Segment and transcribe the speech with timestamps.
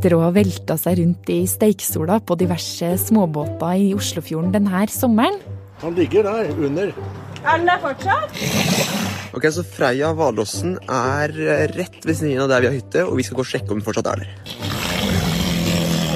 [0.00, 5.34] Etter å ha velta seg rundt i steiksola på diverse småbåter i Oslofjorden denne sommeren
[5.82, 6.94] Han ligger der under.
[7.44, 8.32] Er den der fortsatt?
[9.36, 13.18] Ok, så Freia Hvalåsen er eh, rett ved siden av der vi har hytte, og
[13.18, 14.32] vi skal gå og sjekke om den fortsatt er der.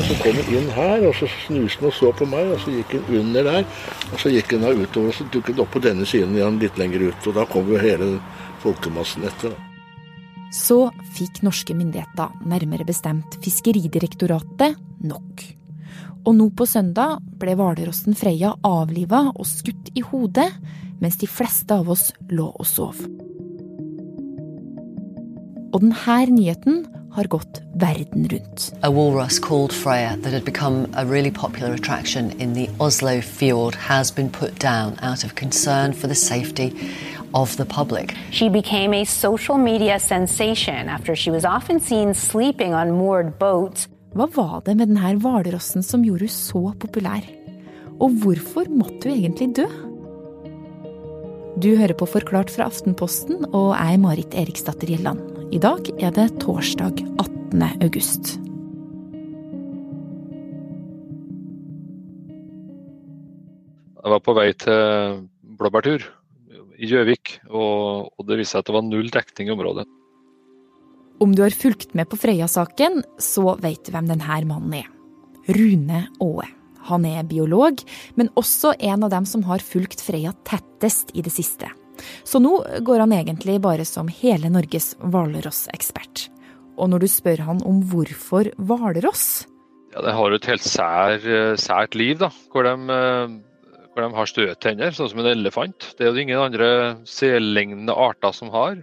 [0.08, 2.72] Så kom den inn her, og så snuste den og så på meg, og så
[2.78, 3.68] gikk den under der.
[4.14, 6.56] Og så gikk den da utover, og så dukket den opp på denne siden igjen
[6.64, 7.28] litt lenger ut.
[7.28, 8.14] Og da kom jo hele
[8.64, 9.52] folkemassen etter.
[9.52, 9.73] da.
[10.54, 15.44] Så fikk norske myndigheter, nærmere bestemt Fiskeridirektoratet, nok.
[16.24, 20.48] Og nå på søndag ble hvalrossen Freya avliva og skutt i hodet,
[21.02, 23.02] mens de fleste av oss lå og sov.
[25.74, 26.84] Og denne nyheten
[27.14, 28.72] har gått verden rundt.
[28.82, 33.74] A walrus called Freya that had become a really popular attraction in the Oslo fjord
[33.74, 34.96] has been put down
[35.92, 36.72] for safety
[37.34, 38.14] of the public.
[38.30, 43.88] She became a social media sensation after she was often seen sleeping on moored boats.
[44.14, 47.26] Hva var det med denne hvalrossen som gjorde hun så populær?
[47.98, 49.66] Og hvorfor måtte hun egentlig dø?
[51.58, 55.20] Du hører på Forklart fra Aftenposten, og jeg er Marit Eriksdatter Gjelland.
[55.54, 57.62] I dag er det torsdag 18.
[57.82, 58.34] august.
[64.04, 65.22] Jeg var på vei til
[65.58, 66.02] blåbærtur
[66.78, 69.86] i Gjøvik, og, og det viste seg at det var null dekning i området.
[71.22, 74.90] Om du har fulgt med på Frøya-saken, så vet du hvem denne mannen er.
[75.54, 76.50] Rune Aae.
[76.90, 77.80] Han er biolog,
[78.18, 81.70] men også en av dem som har fulgt Freya tettest i det siste.
[82.28, 86.28] Så nå går han egentlig bare som hele Norges hvalrossekspert.
[86.76, 89.46] Og når du spør han om hvorfor hvalross,
[89.94, 91.22] Ja, de har jo et helt sær,
[91.54, 92.96] sært liv, da, hvor de,
[93.94, 95.92] hvor de har støttenner, sånn som en elefant.
[95.94, 96.68] Det er jo ingen andre
[97.08, 98.80] sellignende arter som har.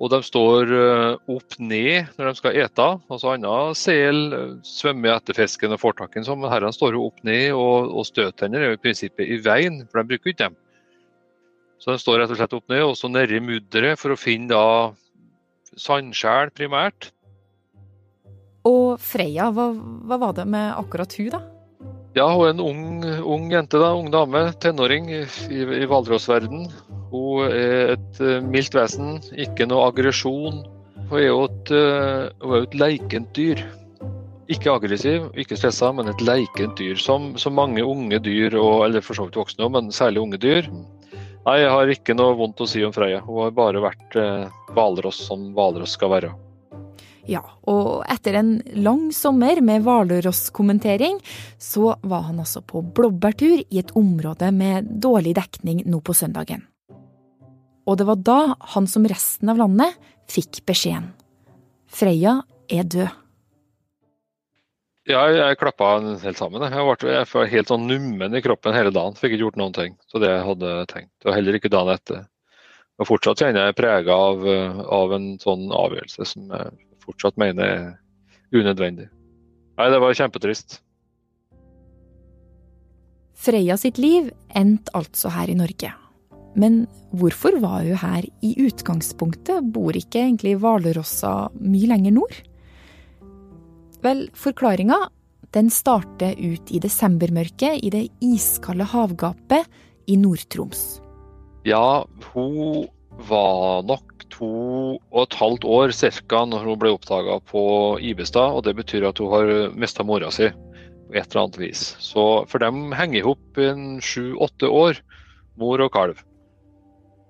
[0.00, 2.86] Og de står eh, opp ned når de skal ete.
[3.12, 4.22] Altså annen sel
[4.64, 7.50] svømmer etter fisken og får tak i den, sånn, men herrene står jo opp ned,
[7.52, 10.56] og, og støttenner er jo i prinsippet i veien, for de bruker ikke dem.
[11.80, 14.52] Så de står rett og slett opp ned, og så nedi mudderet for å finne
[14.52, 17.12] da sandskjær primært.
[18.68, 19.70] Og Freya, hva,
[20.08, 21.44] hva var det med akkurat hun, da?
[22.16, 25.20] Ja, hun er en ung, ung jente, da, ung dame, tenåring i,
[25.54, 26.64] i hvalrossverden.
[27.12, 30.64] Hun er et eh, mildt vesen, ikke noe aggresjon.
[31.06, 33.62] Hun er jo et, eh, hun er et leikent dyr.
[34.50, 36.98] Ikke aggressiv, ikke stressa, men et leikent dyr.
[36.98, 40.42] Som, som mange unge dyr, og, eller for så vidt voksne òg, men særlig unge
[40.42, 40.66] dyr.
[41.46, 43.22] Nei, jeg har ikke noe vondt å si om Freya.
[43.22, 46.34] Hun har bare vært eh, som hvalross skal være.
[47.30, 51.20] Ja, og etter en lang sommer med hvalrosskommentering,
[51.62, 56.64] så var han altså på blåbærtur i et område med dårlig dekning nå på søndagen.
[57.86, 58.40] Og det var da
[58.74, 59.94] han som resten av landet
[60.30, 61.12] fikk beskjeden.
[61.90, 62.40] Freya
[62.70, 63.16] er død.
[65.10, 66.66] Ja, jeg klappa helt sammen.
[66.66, 69.16] Jeg var, helt sånn nummen i kroppen hele dagen.
[69.18, 69.96] Fikk ikke gjort noen ting.
[70.10, 71.14] Så det jeg hadde tenkt.
[71.26, 72.26] Og heller ikke dagen etter.
[73.00, 74.44] Og fortsatt kjenner jeg prega av,
[75.00, 77.90] av en sånn avgjørelse som jeg fortsatt mener er
[78.54, 79.10] unødvendig.
[79.78, 80.80] Nei, det var kjempetrist.
[83.40, 85.92] Freya sitt liv endte altså her i Norge.
[86.60, 86.82] Men
[87.14, 89.70] hvorfor var hun her i utgangspunktet?
[89.72, 92.36] Bor ikke egentlig hvalrossa mye lenger nord?
[94.04, 94.98] Vel, forklaringa
[95.54, 99.66] den starter ut i desembermørket i det iskalde havgapet
[100.10, 101.00] i Nord-Troms.
[101.66, 102.86] Ja, hun
[103.28, 104.50] var nok to
[104.96, 106.44] og et halvt år ca.
[106.48, 107.62] når hun ble oppdaga på
[108.00, 108.56] Ibestad.
[108.56, 111.96] og Det betyr at hun har mista mora si på et eller annet vis.
[112.00, 115.00] Så for dem henger i hop en sju-åtte år,
[115.58, 116.20] mor og kalv.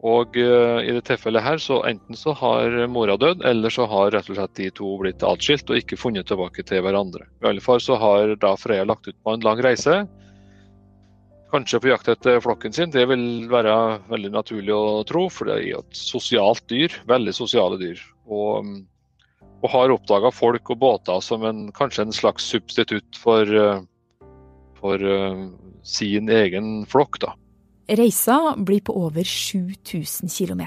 [0.00, 4.14] Og uh, i det tilfellet her, så enten så har mora dødd, eller så har
[4.14, 7.26] rett og slett de to blitt atskilt og ikke funnet tilbake til hverandre.
[7.42, 10.06] I alle fall så har da Freya lagt ut på en lang reise.
[11.50, 13.74] Kanskje på jakt etter flokken sin, det vil være
[14.10, 16.94] veldig naturlig å tro, for det er jo et sosialt dyr.
[17.10, 17.98] Veldig sosiale dyr.
[18.30, 18.70] Og,
[19.58, 23.50] og har oppdaga folk og båter som en, kanskje en slags substitutt for,
[24.78, 25.10] for
[25.82, 27.34] sin egen flokk, da.
[27.90, 30.62] Reisa blir på over 7000 km.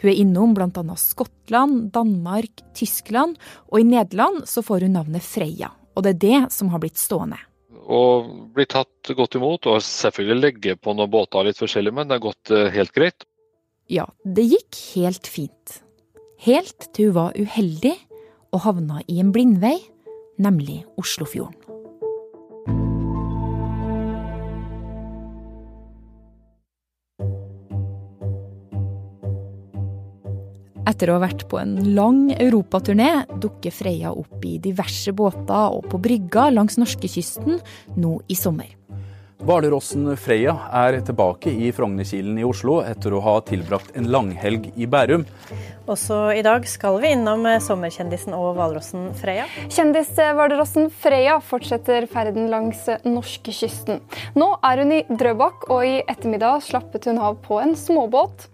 [0.00, 0.96] Hun er innom bl.a.
[0.96, 3.38] Skottland, Danmark, Tyskland,
[3.72, 5.72] og i Nederland så får hun navnet Freya.
[5.96, 7.40] Og det er det som har blitt stående.
[7.88, 12.18] Og blir tatt godt imot, og selvfølgelig legge på noen båter litt forskjellig, men det
[12.18, 13.24] har gått helt greit.
[13.88, 15.78] Ja, det gikk helt fint.
[16.44, 17.94] Helt til hun var uheldig
[18.52, 19.78] og havna i en blindvei,
[20.36, 21.77] nemlig Oslofjorden.
[30.88, 35.84] Etter å ha vært på en lang europaturné dukker Freya opp i diverse båter og
[35.92, 37.58] på brygga langs norskekysten
[38.00, 38.72] nå i sommer.
[39.38, 44.88] Hvalrossen Freya er tilbake i Frognerkilen i Oslo etter å ha tilbrakt en langhelg i
[44.90, 45.28] Bærum.
[45.86, 49.46] Også i dag skal vi innom sommerkjendisen og hvalrossen Freya.
[49.70, 54.02] Kjendishvalrossen Freya fortsetter ferden langs norskekysten.
[54.34, 58.48] Nå er hun i Drøbak, og i ettermiddag slappet hun av på en småbåt.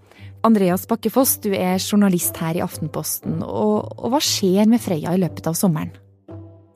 [0.44, 3.38] Andreas Bakkefoss, du er journalist her i Aftenposten.
[3.41, 5.94] Og, og hva skjer med Freya i løpet av sommeren?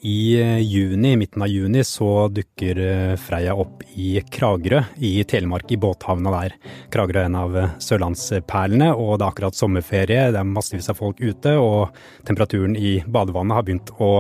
[0.09, 5.69] I eh, juni, midten av juni så dukker eh, Freia opp i Kragerø i Telemark,
[5.75, 6.55] i båthavna der.
[6.94, 10.29] Kragerø er en av eh, sørlandsperlene, og det er akkurat sommerferie.
[10.32, 11.99] Det er massevis av folk ute, og
[12.31, 14.12] temperaturen i badevannet har begynt å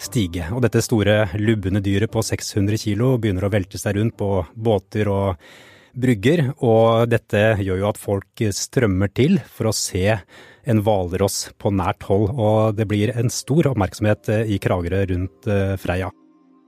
[0.00, 0.48] stige.
[0.54, 5.10] Og dette store, lubne dyret på 600 kilo begynner å velte seg rundt på båter
[5.10, 5.48] og
[5.96, 10.18] brygger, og dette gjør jo at folk strømmer til for å se
[10.66, 15.48] en hvalross på nært hold, og det blir en stor oppmerksomhet eh, i Kragerø rundt
[15.50, 16.10] eh, Freia.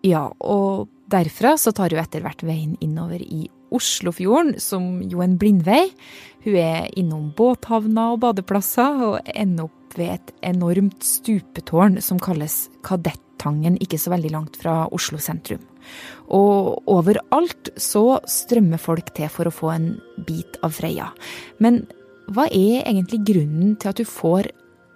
[0.06, 5.36] Ja, og derfra så tar hun etter hvert veien innover i Oslofjorden, som jo en
[5.40, 5.88] blindvei.
[6.46, 12.68] Hun er innom båthavner og badeplasser, og ender opp ved et enormt stupetårn som kalles
[12.86, 15.64] Kadettangen, ikke så veldig langt fra Oslo sentrum.
[16.34, 19.92] Og overalt så strømmer folk til for å få en
[20.28, 21.08] bit av Freia.
[21.62, 21.86] Men
[22.28, 24.50] hva er egentlig grunnen til at du får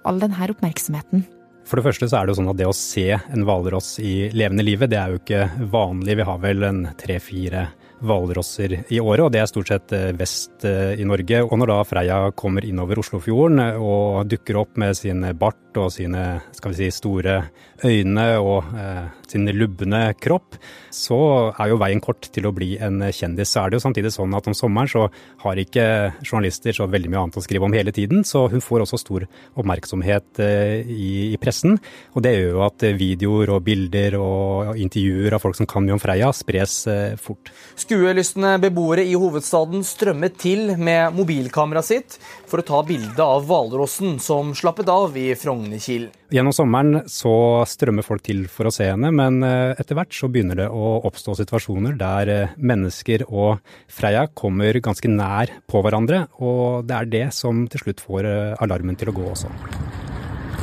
[0.08, 1.24] all denne oppmerksomheten?
[1.68, 4.28] For det første så er det jo sånn at det å se en hvalross i
[4.34, 6.18] levende livet, det er jo ikke vanlig.
[6.18, 7.68] Vi har vel en tre-fire
[8.02, 11.42] hvalrosser i året, og det er stort sett eh, vest eh, i Norge.
[11.46, 16.22] Og når da Freia kommer innover Oslofjorden og dukker opp med sin bart og sine
[16.52, 17.38] skal vi si, store
[17.84, 20.58] øyne og eh, sin lubne kropp,
[20.92, 21.18] så
[21.56, 23.52] er jo veien kort til å bli en kjendis.
[23.52, 25.06] Så er det jo samtidig sånn at om sommeren så
[25.44, 25.86] har ikke
[26.20, 29.26] journalister så veldig mye annet å skrive om hele tiden, så hun får også stor
[29.56, 31.78] oppmerksomhet eh, i, i, pressen.
[32.12, 35.96] Og det gjør jo at videoer og bilder og intervjuer av folk som kan mye
[35.96, 37.52] om Freia, spres eh, fort.
[37.92, 42.14] Skuelystne beboere i hovedstaden strømmet til med mobilkameraet sitt
[42.48, 46.08] for å ta bilde av hvalrossen som slappet av i Frognerkilen.
[46.32, 47.34] Gjennom sommeren så
[47.68, 51.02] strømmer folk til for å se henne, men eh, etter hvert så begynner det å
[51.04, 53.60] oppstå situasjoner der eh, mennesker og
[53.92, 58.54] Freia kommer ganske nær på hverandre, og det er det som til slutt får eh,
[58.64, 59.52] alarmen til å gå også.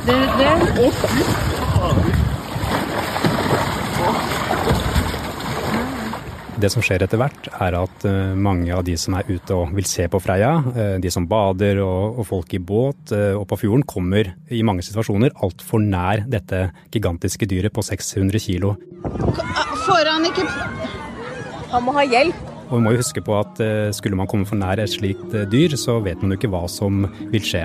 [0.08, 2.19] Det, det.
[6.60, 9.70] Det som skjer etter hvert, er at eh, mange av de som er ute og
[9.72, 13.46] vil se på Freia, eh, de som bader og, og folk i båt eh, og
[13.48, 18.74] på fjorden, kommer i mange situasjoner altfor nær dette gigantiske dyret på 600 kilo.
[19.86, 20.44] Får han ikke
[21.70, 22.44] Han må ha hjelp.
[22.68, 23.58] Og vi må jo huske på at
[23.96, 27.06] skulle man komme for nær et slikt dyr, så vet man jo ikke hva som
[27.32, 27.64] vil skje.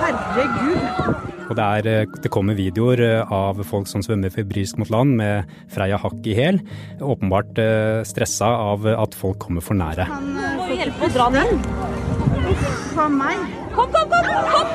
[0.00, 1.33] Herregud.
[1.44, 5.16] Og det, er, eh, det, kommer videoer eh, av folk som svømmer febrilsk mot land
[5.18, 6.60] med Freia hakk i hæl.
[7.04, 10.08] Åpenbart eh, stressa av at folk kommer for nære.
[10.08, 10.30] Kan
[10.60, 13.44] må hjelpe å dra den For Uff a meg.
[13.74, 14.30] Kom, kom, kom!
[14.54, 14.70] kom.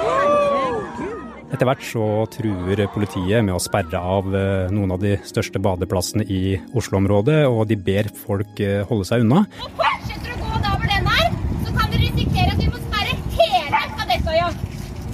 [1.50, 4.28] Etter hvert så truer politiet med å sperre av
[4.70, 8.62] noen av de største badeplassene i Oslo-området, og de ber folk
[8.92, 9.42] holde seg unna.
[9.58, 11.34] Fortsetter å gå da over den her,
[11.66, 14.54] så kan dere risikere at vi må sperre hele Kadettøya.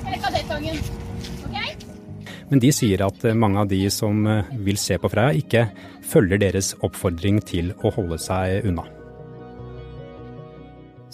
[0.04, 0.84] Eller Kadettangen.
[2.50, 5.66] Men de sier at eh, mange av de som eh, vil se på Freia, ikke
[6.06, 8.86] følger deres oppfordring til å holde seg unna.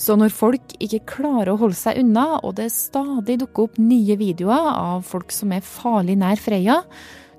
[0.01, 4.17] Så når folk ikke klarer å holde seg unna, og det stadig dukker opp nye
[4.17, 6.81] videoer av folk som er farlig nær Freia,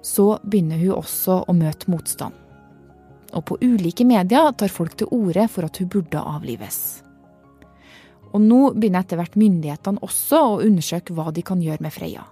[0.02, 2.38] så begynner hun også å møte motstand.
[3.32, 7.02] Og på ulike medier tar folk til orde for at hun burde avlives.
[8.32, 12.24] Og nå begynner etter hvert myndighetene også å undersøke hva de kan gjøre med Freia.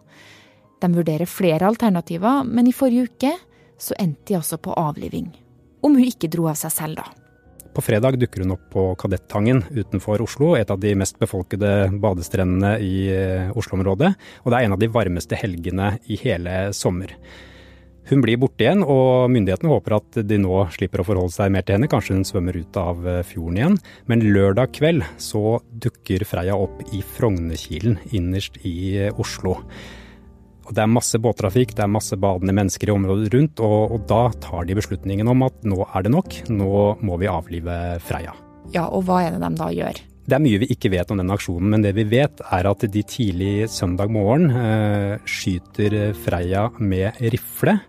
[0.80, 3.32] De vurderer flere alternativer, men i forrige uke
[3.80, 5.28] så endte de altså på avliving.
[5.84, 7.20] Om hun ikke dro av seg selv, da.
[7.70, 12.72] På fredag dukker hun opp på Kadettangen utenfor Oslo, et av de mest befolkede badestrendene
[12.82, 14.10] i eh, Oslo-området.
[14.42, 17.14] Og det er en av de varmeste helgene i hele sommer.
[18.10, 21.62] Hun blir borte igjen, og myndighetene håper at de nå slipper å forholde seg mer
[21.62, 21.90] til henne.
[21.90, 23.78] Kanskje hun svømmer ut av eh, fjorden igjen.
[24.10, 29.60] Men lørdag kveld så dukker Freia opp i Frognerkilen innerst i eh, Oslo.
[30.70, 34.04] Og det er masse båttrafikk, det er masse badende mennesker i området rundt, og, og,
[34.06, 38.36] da tar de beslutningen om at nå er det nok, nå må vi avlive Freia.
[38.70, 39.98] Ja, og hva er det de da gjør?
[40.30, 42.84] Det er mye vi ikke vet om den aksjonen, men det vi vet er at
[42.86, 47.80] de tidlig søndag morgen eh, skyter Freia med rifle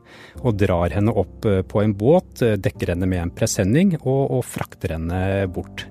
[0.42, 4.24] og drar henne opp eh, på en båt, eh, dekker henne med en presenning og,
[4.40, 5.22] og frakter henne
[5.54, 5.86] bort.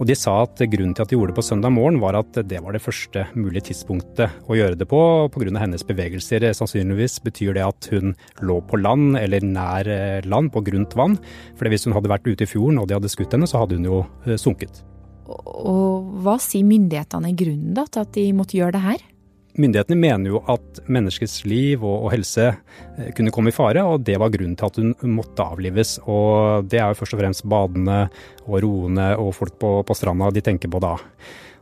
[0.00, 2.38] Og de sa at grunnen til at de gjorde det på søndag morgen, var at
[2.48, 5.00] det var det første mulige tidspunktet å gjøre det på
[5.34, 5.52] pga.
[5.60, 6.46] hennes bevegelser.
[6.56, 11.18] Sannsynligvis betyr det at hun lå på land eller nær eh, land, på grunt vann.
[11.58, 13.78] For hvis hun hadde vært ute i fjorden og de hadde skutt henne, så hadde
[13.78, 14.82] hun jo eh, sunket.
[15.24, 19.04] Og hva sier myndighetene i grunnen da, til at de måtte gjøre det her?
[19.54, 24.16] Myndighetene mener jo at menneskets liv og, helse eh, kunne komme i fare, og det
[24.18, 26.00] var grunnen til at hun måtte avlives.
[26.10, 28.00] Og det er jo først og fremst badende
[28.48, 30.96] og roende og folk på, på stranda de tenker på da.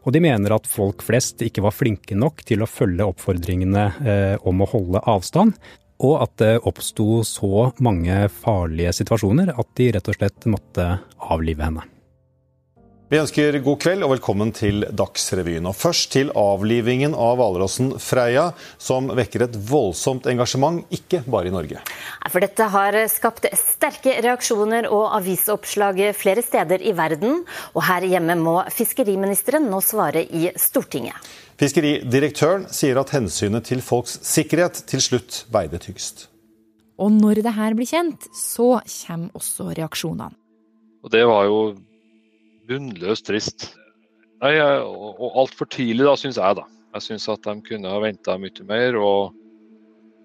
[0.03, 4.35] Og de mener at folk flest ikke var flinke nok til å følge oppfordringene eh,
[4.49, 5.55] om å holde avstand.
[6.03, 10.89] Og at det oppsto så mange farlige situasjoner at de rett og slett måtte
[11.29, 11.85] avlive henne.
[13.13, 15.67] Vi ønsker god kveld og velkommen til Dagsrevyen.
[15.69, 18.47] Og først til avlivingen av hvalrossen Freia,
[18.81, 21.83] som vekker et voldsomt engasjement, ikke bare i Norge.
[22.33, 27.43] For dette har skapt sterke reaksjoner og avisoppslag flere steder i verden.
[27.77, 31.21] Og her hjemme må fiskeriministeren nå svare i Stortinget.
[31.61, 36.31] Fiskeridirektøren sier at hensynet til folks sikkerhet til slutt veide tyngst.
[36.97, 40.33] Og når det her blir kjent, så kommer også reaksjonene.
[41.05, 41.65] Og det var jo
[42.73, 43.71] bunnløst trist.
[44.43, 46.59] Nei, og altfor tidlig, da, syns jeg.
[46.59, 46.67] da.
[46.97, 49.37] Jeg syns at de kunne ha venta mye mer og,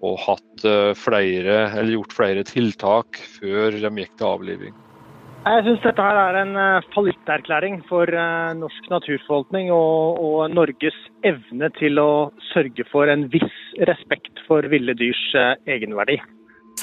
[0.04, 4.76] og hatt eh, flere, eller gjort flere tiltak før de gikk til avliving.
[5.48, 10.98] Jeg syns dette her er en eh, fallitterklæring for eh, norsk naturforvaltning og, og, Norges
[11.28, 12.10] evne til å
[12.50, 15.24] sørge for en viss respekt for ville dyrs
[15.70, 16.18] egenverdi.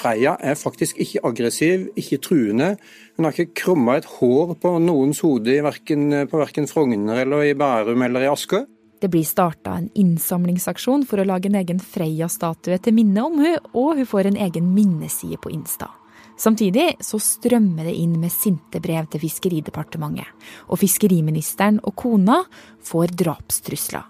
[0.06, 2.76] Freia er faktisk ikke aggressiv, ikke truende.
[3.18, 8.04] Hun har ikke krumma et hår på noens hode på verken Frogner eller i Bærum
[8.06, 8.62] eller i Askø.
[9.02, 13.58] Det blir starta en innsamlingsaksjon for å lage en egen Freya-statue til minne om hun,
[13.74, 15.90] og hun får en egen minneside på Insta.
[16.38, 20.30] Samtidig så strømmer det inn med sinte brev til Fiskeridepartementet,
[20.70, 22.44] og fiskeriministeren og kona
[22.86, 24.06] får drapstrusler.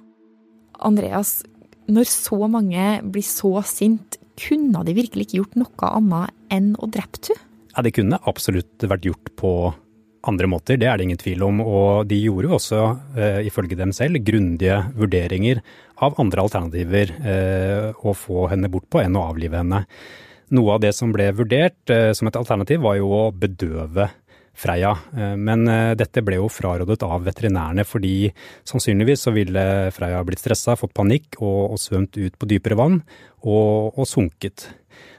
[0.84, 1.40] Andreas,
[1.88, 6.90] når så mange blir så sint, kunne de virkelig ikke gjort noe annet enn å
[6.92, 7.42] drept henne?
[7.76, 9.52] Ja, det kunne absolutt vært gjort på
[10.26, 11.62] andre måter, det er det ingen tvil om.
[11.62, 12.82] Og de gjorde jo også,
[13.20, 15.62] eh, ifølge dem selv, grundige vurderinger
[16.02, 19.86] av andre alternativer eh, å få henne bort på enn å avlive henne.
[20.56, 24.10] Noe av det som ble vurdert eh, som et alternativ, var jo å bedøve
[24.56, 24.94] Freia.
[25.36, 25.68] Men
[26.00, 28.30] dette ble jo frarådet av veterinærene fordi
[28.68, 33.02] sannsynligvis så ville Freia blitt stressa, fått panikk og, og svømt ut på dypere vann
[33.44, 34.70] og, og sunket.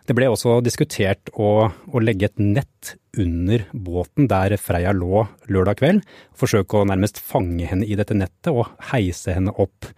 [0.07, 5.81] Det ble også diskutert å, å, legge et nett under båten der Freia lå lørdag
[5.81, 6.05] kveld.
[6.39, 9.91] Forsøke å nærmest fange henne i dette nettet og heise henne opp.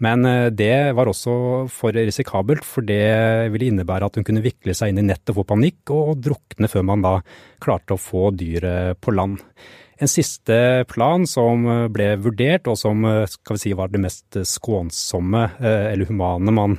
[0.00, 1.34] Men eh, det var også
[1.68, 5.42] for risikabelt, for det ville innebære at hun kunne vikle seg inn i nettet og
[5.42, 7.14] få panikk og drukne før man da
[7.60, 9.44] klarte å få dyret på land.
[10.00, 15.42] En siste plan som ble vurdert, og som skal vi si, var det mest skånsomme
[15.60, 16.78] eller humane man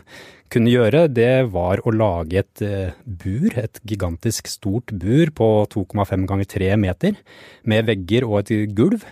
[0.51, 6.27] kunne gjøre, det var å lage et eh, bur, et gigantisk stort bur på 2,5
[6.29, 7.17] ganger 3 meter,
[7.63, 9.05] med vegger og et gulv,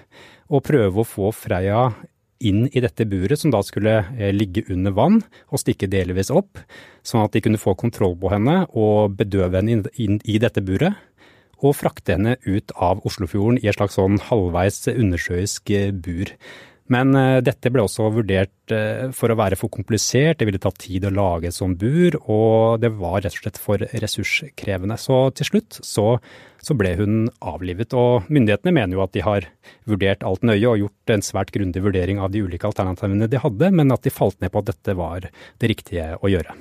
[0.50, 1.90] og prøve å få Freia
[2.40, 5.20] inn i dette buret, som da skulle eh, ligge under vann
[5.50, 6.60] og stikke delvis opp,
[7.04, 10.96] sånn at de kunne få kontroll på henne og bedøve henne inn i dette buret.
[11.60, 16.32] Og frakte henne ut av Oslofjorden i et slags sånn halvveis undersjøisk eh, bur.
[16.90, 20.72] Men uh, dette ble også vurdert uh, for å være for komplisert, det ville ta
[20.74, 24.98] tid å lage sånt bur, og det var rett og slett for ressurskrevende.
[24.98, 26.08] Så til slutt så,
[26.58, 27.94] så, ble hun avlivet.
[27.94, 29.46] Og myndighetene mener jo at de har
[29.90, 33.70] vurdert alt nøye og gjort en svært grundig vurdering av de ulike alternativene de hadde,
[33.76, 36.58] men at de falt ned på at dette var det riktige å gjøre.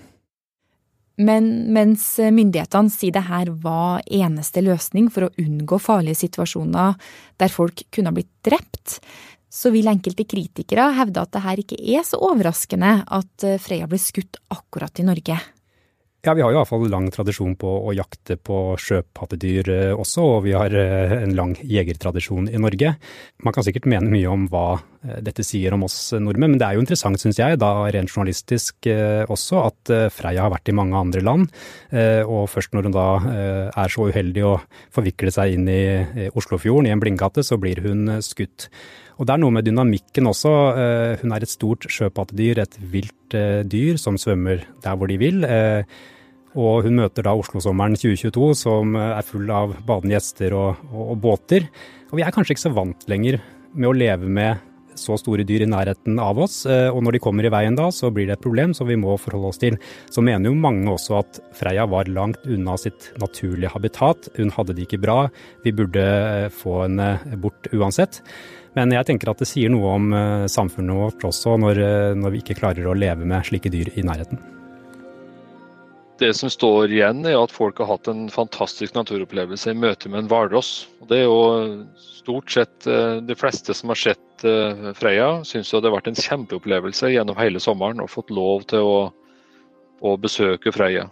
[1.18, 6.94] Men mens myndighetene sier det her var eneste løsning for å unngå farlige situasjoner
[7.42, 9.00] der folk kunne ha blitt drept,
[9.48, 13.88] så vil enkelte kritikere hevde at det her ikke er så overraskende at eh, Freya
[13.88, 15.38] ble skutt akkurat i Norge.
[16.26, 20.44] Ja, vi har jo iallfall lang tradisjon på å jakte på sjøpattedyr eh, også, og
[20.44, 22.92] vi har eh, en lang jegertradisjon i Norge.
[23.46, 24.82] Man kan sikkert mene mye om hva
[25.22, 28.88] dette sier om oss nordmenn, men det er jo interessant, syns jeg, da rent journalistisk
[29.30, 31.46] også, at Freya har vært i mange andre land.
[32.26, 33.06] Og først når hun da
[33.70, 34.56] er så uheldig å
[34.90, 38.66] forvikle seg inn i Oslofjorden, i en blindgate, så blir hun skutt.
[39.18, 40.52] Og det er noe med dynamikken også.
[40.78, 45.18] Eh, hun er et stort sjøpattedyr, et vilt eh, dyr som svømmer der hvor de
[45.18, 45.42] vil.
[45.42, 45.82] Eh,
[46.58, 51.20] og hun møter da Oslosommeren 2022 som er full av badende gjester og, og, og
[51.26, 51.68] båter.
[52.08, 53.42] Og vi er kanskje ikke så vant lenger
[53.74, 54.64] med å leve med
[54.98, 58.08] så store dyr i nærheten av oss, og når de kommer i veien da, så
[58.10, 59.76] blir det et problem som vi må forholde oss til.
[60.10, 64.26] Så mener jo mange også at Freya var langt unna sitt naturlige habitat.
[64.40, 65.20] Hun hadde det ikke bra.
[65.62, 66.02] Vi burde
[66.50, 68.18] få henne bort uansett.
[68.78, 70.12] Men jeg tenker at det sier noe om
[70.46, 71.82] samfunnet vårt også, når,
[72.14, 74.38] når vi ikke klarer å leve med slike dyr i nærheten.
[76.18, 80.24] Det som står igjen, er at folk har hatt en fantastisk naturopplevelse i møte med
[80.24, 80.88] en hvalross.
[81.06, 84.24] Det er jo stort sett eh, de fleste som har sett
[84.94, 88.98] Freia, syns det har vært en kjempeopplevelse gjennom hele sommeren og fått lov til å,
[89.98, 91.08] å besøke Freya.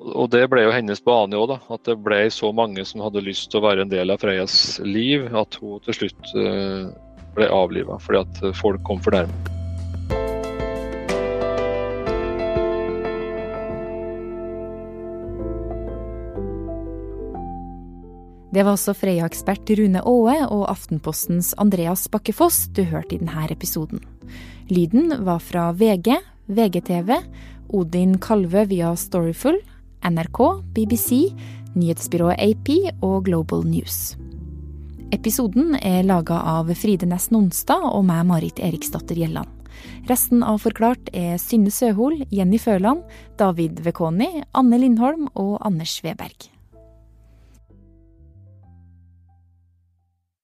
[0.00, 3.50] Og det ble jo hennes bane òg, at det ble så mange som hadde lyst
[3.52, 6.88] til å være en del av Freias liv, at hun til slutt eh,
[7.36, 9.58] ble avliva fordi at folk kom for nærme.
[18.50, 24.00] Det var også Freia-ekspert Rune Aae og Aftenpostens Andreas Bakkefoss du hørte i denne episoden.
[24.66, 26.16] Lyden var fra VG,
[26.50, 27.12] VGTV,
[27.78, 29.60] Odin Kalvø via Storyful,
[30.06, 31.30] NRK, BBC,
[31.76, 32.70] nyhetsbyrået AP
[33.04, 34.16] og Global News.
[35.12, 39.50] Episoden er laga av Fride Næss Nonstad og meg, Marit Eriksdatter Gjelland.
[40.08, 43.04] Resten av Forklart er Synne Søhol, Jenny Føland,
[43.40, 46.48] David Vekoni, Anne Lindholm og Anders Weberg.